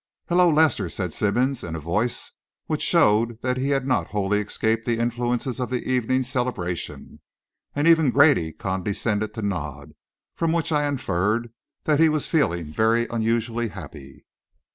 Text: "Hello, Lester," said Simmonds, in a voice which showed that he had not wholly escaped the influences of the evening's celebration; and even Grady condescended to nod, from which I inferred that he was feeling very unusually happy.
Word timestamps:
"Hello, 0.29 0.49
Lester," 0.49 0.89
said 0.89 1.13
Simmonds, 1.13 1.63
in 1.63 1.75
a 1.75 1.79
voice 1.79 2.31
which 2.65 2.81
showed 2.81 3.39
that 3.43 3.57
he 3.57 3.69
had 3.69 3.85
not 3.85 4.07
wholly 4.07 4.39
escaped 4.41 4.83
the 4.83 4.97
influences 4.97 5.59
of 5.59 5.69
the 5.69 5.87
evening's 5.87 6.27
celebration; 6.27 7.19
and 7.75 7.87
even 7.87 8.09
Grady 8.09 8.51
condescended 8.51 9.35
to 9.35 9.43
nod, 9.43 9.91
from 10.35 10.53
which 10.53 10.71
I 10.71 10.87
inferred 10.87 11.53
that 11.83 11.99
he 11.99 12.09
was 12.09 12.25
feeling 12.25 12.65
very 12.65 13.05
unusually 13.11 13.67
happy. 13.67 14.25